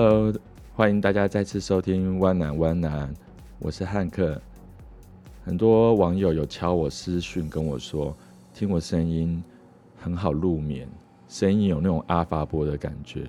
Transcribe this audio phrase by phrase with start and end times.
[0.00, 0.32] Hello，
[0.76, 3.12] 欢迎大家再次收听湾南湾南，
[3.58, 4.40] 我是汉克。
[5.44, 8.16] 很多网友有敲我私讯跟我说，
[8.54, 9.42] 听我声音
[9.96, 10.86] 很好入眠，
[11.26, 13.28] 声音有那种阿法波的感觉。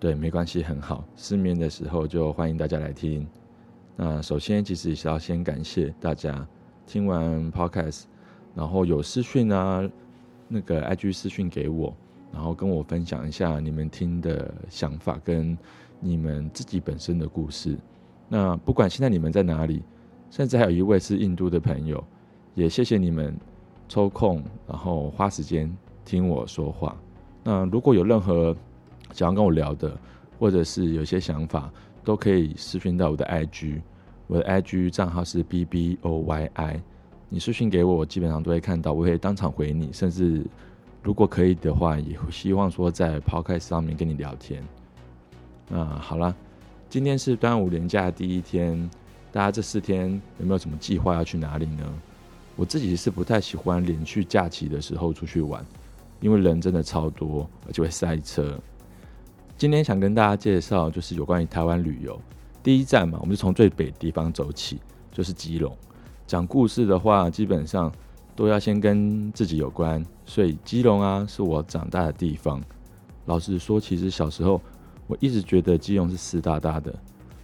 [0.00, 1.04] 对，没关系，很好。
[1.14, 3.24] 失眠的时候就欢迎大家来听。
[3.94, 6.44] 那首先其实也是要先感谢大家
[6.88, 8.02] 听完 Podcast，
[8.52, 9.88] 然后有私讯啊，
[10.48, 11.94] 那个 IG 私讯给我。
[12.32, 15.56] 然后跟我分享一下你们听的想法跟
[15.98, 17.76] 你们自己本身的故事。
[18.28, 19.82] 那不管现在你们在哪里，
[20.30, 22.04] 甚至还有一位是印度的朋友，
[22.54, 23.34] 也谢谢你们
[23.88, 25.74] 抽空然后花时间
[26.04, 26.96] 听我说话。
[27.42, 28.54] 那如果有任何
[29.12, 29.98] 想要跟我聊的，
[30.38, 31.72] 或者是有些想法，
[32.04, 33.80] 都可以私讯到我的 IG，
[34.26, 36.82] 我的 IG 账号是 B B O Y I。
[37.30, 40.46] 你私讯给我，我基本上都会看到，我会当场回你，甚至。
[41.08, 44.62] 如果可以的话，也希望说在 Podcast 上面跟你聊天。
[45.66, 46.36] 那好了，
[46.90, 48.78] 今天是端午连假第一天，
[49.32, 51.94] 大家这四天有没有什么计划要去哪里呢？
[52.56, 55.64] 我自己是不太喜欢连续假期的时候出去玩，
[56.20, 58.60] 因为人真的超多，而且会塞车。
[59.56, 62.20] 今天想跟大家介绍就是有关于台湾旅游，
[62.62, 64.78] 第一站嘛，我们就从最北地方走起，
[65.10, 65.74] 就是基隆。
[66.26, 67.90] 讲故事的话，基本上。
[68.38, 72.62] 都要先跟自己有关，所以基隆啊是我长大的地方。
[73.24, 74.62] 老实说，其实小时候
[75.08, 76.94] 我一直觉得基隆是湿哒哒的，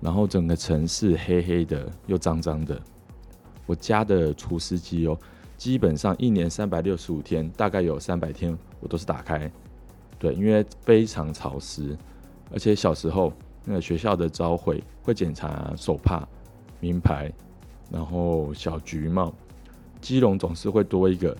[0.00, 2.80] 然后整个城市黑黑的又脏脏的。
[3.66, 5.14] 我家的除湿机哦，
[5.58, 9.52] 基本上一年三百六十五天，大概有三百天我都是打开。
[10.18, 11.94] 对，因为非常潮湿，
[12.50, 13.30] 而且小时候
[13.62, 16.26] 那个学校的朝会会检查手帕、
[16.80, 17.30] 名牌，
[17.90, 19.34] 然后小橘帽。
[20.00, 21.36] 基隆总是会多一个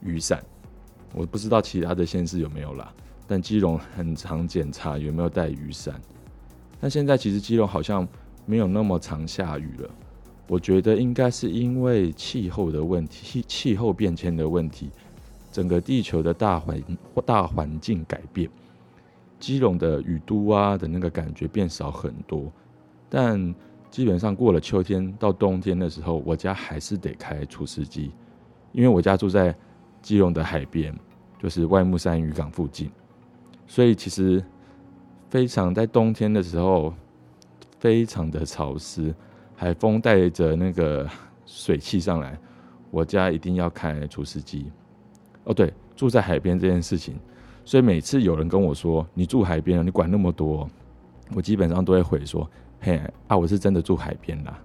[0.00, 0.42] 雨伞，
[1.12, 2.92] 我不知道其他的县市有没有啦，
[3.26, 6.00] 但基隆很常检查有没有带雨伞。
[6.80, 8.06] 但现在其实基隆好像
[8.46, 9.90] 没有那么常下雨了，
[10.46, 14.90] 我觉得应该是因为气候的问题，气 气候变迁的问题，
[15.52, 16.82] 整个地球的大环
[17.24, 18.50] 大环境改变，
[19.38, 22.50] 基隆的雨都啊的那个感觉变少很多，
[23.08, 23.54] 但。
[23.94, 28.10] 基本上过了秋天到冬天的时候，我家还是得开除湿机，
[28.72, 29.54] 因为我家住在
[30.02, 30.92] 基隆的海边，
[31.40, 32.90] 就是外木山渔港附近，
[33.68, 34.44] 所以其实
[35.30, 36.92] 非常在冬天的时候
[37.78, 39.14] 非常的潮湿，
[39.54, 41.08] 海风带着那个
[41.46, 42.36] 水汽上来，
[42.90, 44.72] 我家一定要开除湿机。
[45.44, 47.14] 哦，对，住在海边这件事情，
[47.64, 50.68] 所以每次有人跟我说你住海边，你管那么多，
[51.32, 52.50] 我基本上都会回说。
[52.84, 54.62] 嘿啊，我是真的住海边啦，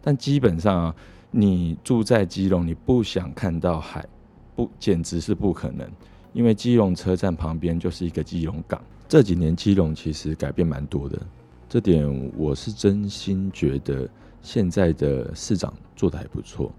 [0.00, 0.94] 但基本上啊，
[1.32, 4.06] 你住在基隆，你不想看到海，
[4.54, 5.84] 不，简直是不可能。
[6.32, 8.80] 因为基隆车站旁边就是一个基隆港。
[9.08, 11.20] 这几年基隆其实改变蛮多的，
[11.68, 14.08] 这点我是真心觉得
[14.42, 16.70] 现在的市长做得还不错。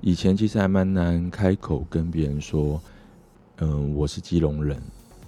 [0.00, 2.80] 以前其实还蛮难开口跟别人说，
[3.58, 4.80] 嗯，我是基隆人。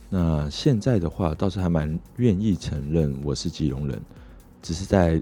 [0.09, 4.01] 那现在的话，倒是还蛮愿意承认我是基隆人。
[4.63, 5.21] 只是在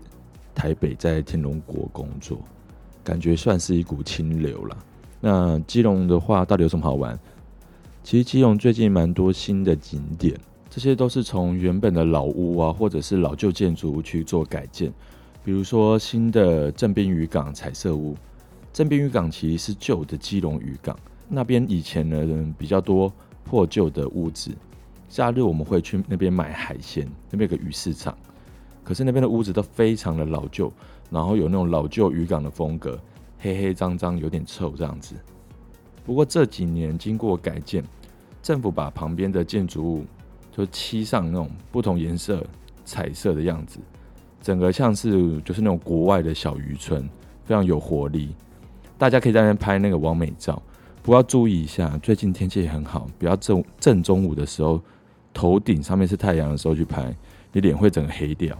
[0.55, 2.39] 台北，在天龙国工作，
[3.05, 4.77] 感觉算是一股清流了。
[5.21, 7.19] 那基隆的话，到底有什么好玩？
[8.03, 10.39] 其实基隆最近蛮多新的景点，
[10.71, 14.93] 这些都是从原本的老屋啊，或者是老旧建筑去做改建。
[15.45, 18.17] 比如说新的正滨渔港彩色屋，
[18.73, 20.99] 正滨渔港其实是旧的基隆渔港，
[21.29, 23.13] 那边以前呢比较多
[23.45, 24.51] 破旧的屋子，
[25.09, 28.17] 假日我们会去那边买海鲜，那边有个鱼市场。
[28.89, 30.73] 可是那边的屋子都非常的老旧，
[31.11, 32.99] 然后有那种老旧渔港的风格，
[33.39, 35.15] 黑黑脏脏，有点臭这样子。
[36.07, 37.85] 不过这几年经过改建，
[38.43, 40.07] 政府把旁边的建筑物
[40.51, 42.43] 就漆上那种不同颜色、
[42.87, 43.79] 彩色的样子，
[44.41, 47.07] 整个像是就是那种国外的小渔村，
[47.45, 48.35] 非常有活力。
[48.97, 50.63] 大家可以在那边拍那个网美照，
[51.03, 54.81] 不过要注意一下，最近天气也很好，不要正正中午的时候，
[55.35, 57.15] 头顶上面是太阳的时候去拍，
[57.53, 58.57] 你脸会整个黑掉。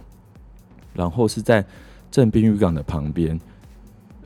[0.99, 1.65] 然后是在
[2.11, 3.39] 镇滨渔港的旁边，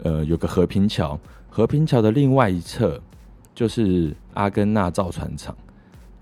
[0.01, 1.19] 呃，有个和平桥。
[1.47, 2.99] 和平桥的另外一侧
[3.53, 5.55] 就是阿根纳造船厂。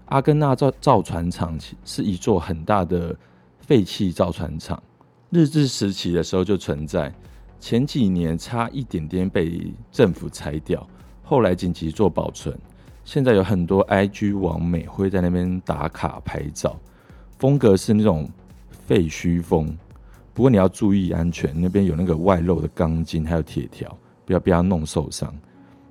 [0.08, 3.16] 阿根纳造造船厂是一座很大的
[3.60, 4.84] 废弃造船厂，
[5.30, 7.10] 日治时期的时候就存在，
[7.62, 10.86] 前几年差一点点被政府拆掉，
[11.24, 12.54] 后来紧急做保存。
[13.06, 16.76] 现在有很多 IG 网美会在那边打卡拍照，
[17.40, 18.30] 风格是那种
[18.86, 19.74] 废墟风。
[20.42, 23.96] 不过你要注意安全，那边有那个外露的钢筋，还有铁条，
[24.26, 25.32] 不要被它弄受伤。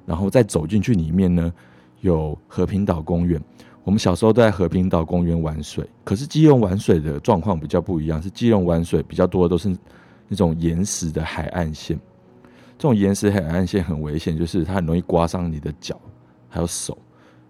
[0.05, 1.53] 然后再走进去里面呢，
[2.01, 3.41] 有和平岛公园。
[3.85, 9.69] 我们小时候都在和平岛公园玩水，可是基隆玩水的状况比较不一样，是基隆玩水比较多的都是
[10.27, 11.97] 那种岩石的海岸线。
[12.77, 15.97] 这种岩石海岸线很危险，就是它很容易刮伤你的脚
[16.49, 16.99] 还有手，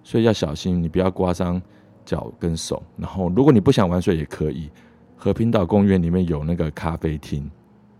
[0.04, 1.62] 所以要小心，你不要刮伤
[2.04, 2.82] 脚跟手。
[2.98, 4.68] 然后，如果你不想玩水也可以，
[5.22, 7.48] 和平岛公园里面有那个咖啡厅，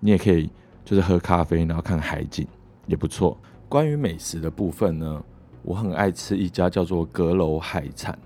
[0.01, 0.49] 你也可以
[0.87, 2.49] 就是喝咖啡，然后看海景
[2.87, 3.37] 也不错。
[3.69, 5.23] 关于美食的部分呢？
[5.61, 8.19] 我很爱吃一家叫做阁楼海产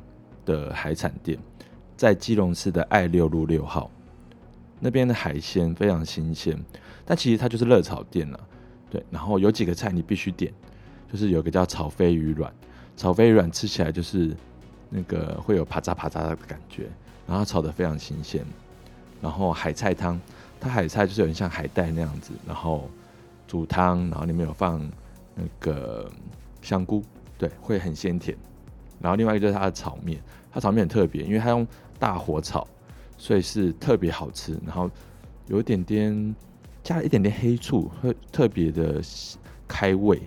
[0.47, 1.37] 的海产店，
[1.97, 3.91] 在基隆市的爱六路六号，
[4.79, 6.57] 那边的海鲜非常新鲜，
[7.05, 8.39] 但其实它就是热炒店了，
[8.89, 9.05] 对。
[9.11, 10.55] 然后有几个菜你必须点，
[11.13, 12.55] 就是有个叫炒飞鱼卵，
[12.97, 14.37] 炒飞鱼卵吃起来就是
[14.89, 16.89] 那个会有啪嚓啪嚓的感觉，
[17.27, 18.47] 然后炒得非常新鲜。
[19.21, 20.21] 然后海菜汤，
[20.61, 22.89] 它海菜就是有点像海带那样子，然后
[23.47, 24.81] 煮汤，然后里面有放
[25.35, 26.11] 那个
[26.63, 27.03] 香菇。
[27.37, 28.37] 对，会很鲜甜。
[29.01, 30.21] 然后另外一个就是它的炒面，
[30.53, 31.67] 它炒面很特别，因为它用
[31.99, 32.67] 大火炒，
[33.19, 34.59] 所以是特别好吃。
[34.65, 34.89] 然后
[35.49, 36.35] 有一点点
[36.83, 39.03] 加了一点点黑醋，会特别的
[39.67, 40.23] 开胃。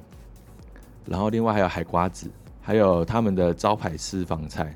[1.06, 2.30] 然后另外还有海瓜子，
[2.62, 4.76] 还有他们的招牌私房菜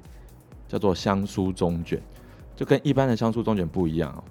[0.69, 2.01] 叫做香酥中卷，
[2.61, 4.23] 就跟一般的香酥中卷不一样。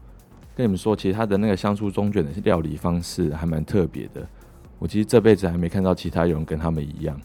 [0.54, 4.24] 跟你们说，其实它的那个香酥中卷的料理方式还蛮特别的。
[4.78, 7.20] 我其实这辈子还没看到其他有人跟他们一样。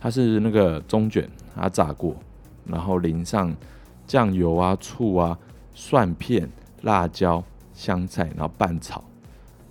[0.00, 2.16] 它是那个中卷，它炸过，
[2.64, 3.54] 然后淋上
[4.06, 5.38] 酱油啊、醋啊、
[5.74, 6.48] 蒜片、
[6.84, 7.44] 辣椒、
[7.74, 9.04] 香菜，然后拌炒，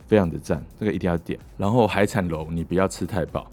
[0.06, 1.40] 非常的赞，这个一定要点。
[1.58, 3.48] 然后海产楼你不要吃太饱，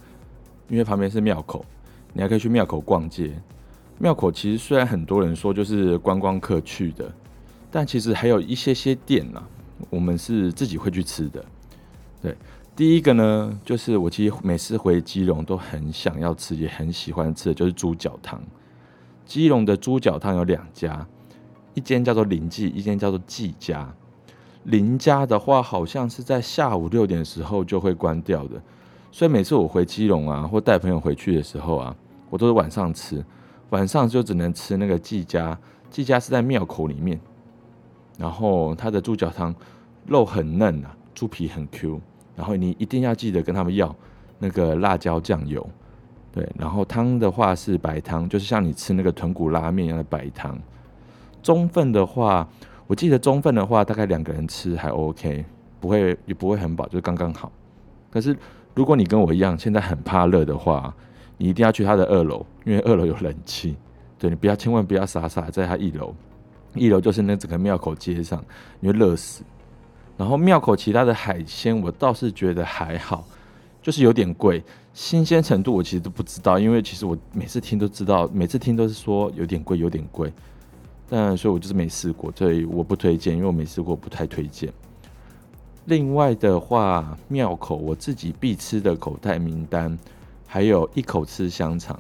[0.69, 1.65] 因为旁边是庙口，
[2.13, 3.33] 你还可以去庙口逛街。
[4.03, 7.13] 庙口其实虽然很多人说就是观光客去的，
[7.71, 9.49] 但其实还有一些些店呐、啊，
[9.91, 11.45] 我们是自己会去吃的，
[12.23, 12.35] 对。
[12.75, 18.41] 第一个呢，就是我其实每次回基隆都很想要吃，也很喜欢吃的就是猪脚汤。
[19.27, 21.07] 基隆的猪脚汤有两家，
[21.75, 23.93] 一间叫做林记，一间叫做季家。
[24.63, 28.59] 林家的话，好像是在下午六点的时候就会关掉的，
[29.13, 31.95] 所以每次我回基隆啊，或带朋友回去的时候啊，
[32.31, 33.23] 我都是晚上吃，
[33.71, 35.59] 晚上就只能吃那个季家。
[35.91, 37.19] 季家是在庙口里面，
[38.17, 39.53] 然后它的猪脚汤
[40.07, 42.01] 肉很嫩啊，猪皮很 Q。
[42.37, 43.93] 然后你一定要记得跟他们要
[44.39, 45.69] 那个辣椒酱油，
[46.31, 46.49] 对。
[46.57, 50.57] 然后汤的话是白汤，就是像你吃那个豚骨拉面一样的白汤。
[51.43, 52.49] 中份的话，
[52.87, 55.45] 我记得中份的话大概两个人吃还 OK，
[55.81, 57.51] 不会也不会很饱，就刚刚好。
[58.11, 58.37] 可是
[58.75, 60.95] 如果你跟我一样现在很怕热的话，
[61.41, 63.75] 你一定要去他的二楼，因为二楼有冷气。
[64.19, 66.15] 对，你不要千万不要傻傻在他一楼，
[66.75, 68.45] 一楼就是那整个庙口街上，
[68.79, 69.43] 你会热死。
[70.19, 73.25] 然后庙口其他的海鲜，我倒是觉得还好，
[73.81, 80.31] 就是有点贵，新鲜程度我其实都不知道，因为其实我每次听都知道，每次听都是说有点贵，有点贵，
[81.09, 84.71] 但所以我就是没试过，所以我不推荐，因为我没试过，不太推荐。
[85.87, 89.99] 另外的话，庙口我自己必吃的口袋名单，
[90.53, 91.97] 还有一口吃香肠，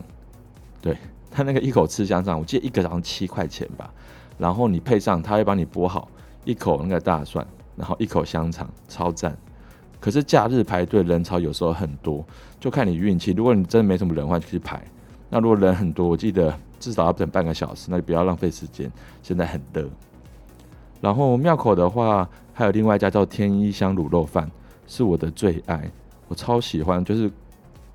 [0.83, 0.97] 对，
[1.31, 3.89] 他那个一口吃香肠，我记得一个好像七块钱吧，
[4.39, 6.09] 然后你配上他会帮你剥好
[6.45, 7.47] 一口那个大蒜。
[7.77, 9.35] 然后一口香肠超赞，
[9.99, 12.23] 可是假日排队人潮有时候很多，
[12.59, 13.31] 就看你运气。
[13.33, 14.83] 如果你真的没什么人的话，就去排。
[15.31, 18.93] 那如果人很多，我记得至少要等半个小时，那就不要浪费时间。
[19.23, 19.89] 现在很热。
[21.01, 24.51] 然后庙口的话，还有另外一家叫天一香卤肉饭，
[24.87, 25.91] 是我的最爱，
[26.29, 27.03] 我超喜欢。
[27.03, 27.31] 就是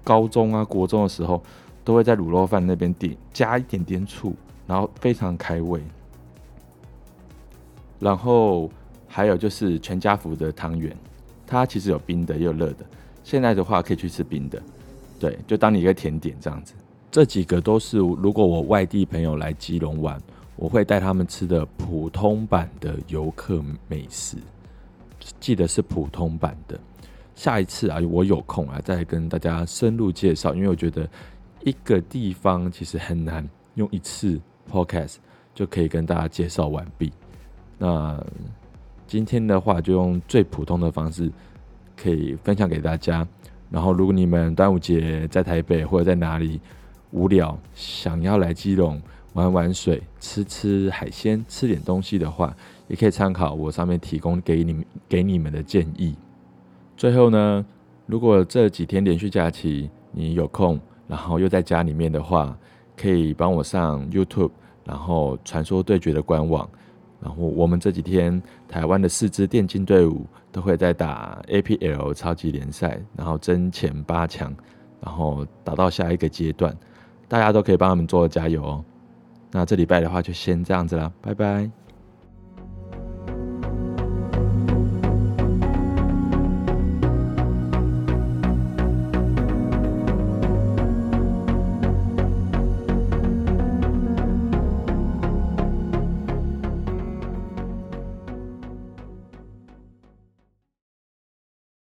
[0.06, 1.44] 高中啊、国中的时候，
[1.84, 4.34] 都会在卤肉饭那边点加一点点醋，
[4.66, 5.82] 然后非常开胃。
[8.00, 8.72] 然后。
[9.08, 10.94] 还有就是全家福的汤圆，
[11.48, 12.86] 它其实有冰的也有热的。
[13.24, 14.62] 现在的话可以去吃冰的，
[15.18, 16.74] 对，就当你一个甜点这样子。
[17.10, 20.22] 这几个都是如果我外地朋友来基隆玩，
[20.58, 24.36] 我会带他们吃的普通版的游客美食。
[25.40, 26.78] 记得是普通版的。
[27.36, 31.08] 下一次啊，我有空啊，再跟大家深入介绍，因为我觉得
[31.64, 35.18] 一个地方其实很难用一次 podcast
[35.54, 37.12] 就可以跟大家介绍完毕。
[37.78, 38.20] 那。
[39.08, 41.32] 今天的话，就用最普通的方式
[41.96, 43.26] 可以分享给大家。
[43.70, 46.60] 然后，如果你们端午节在台北或者在哪里
[47.12, 49.00] 无聊，想要来基隆
[49.34, 52.54] 玩玩水、吃吃海鲜、吃点东西的话，
[52.88, 56.16] 也可以参考我上面提供给你们给你们的建议。
[56.98, 57.66] 最后呢，
[58.06, 62.58] 如果这几天连续假期你有空，然后又在家里面的话，
[62.96, 64.52] 可以帮我上 YouTube，
[64.86, 66.68] 然后传说对决的官网。
[67.22, 74.54] 然后我们这几天台湾的四支电竞队伍都会在打 APL 超级联赛，然后争前八强，
[75.02, 76.76] 然后打到下一个阶段，
[77.28, 78.86] 大家都可以帮他们做加油哦。
[79.52, 81.85] 那这礼拜的话就先这样子啦，拜拜。